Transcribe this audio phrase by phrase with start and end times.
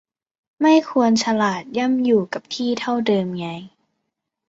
[0.61, 3.47] ไม่ควรฉลาดย่ำอยู่กับที่เท่าเดิมไง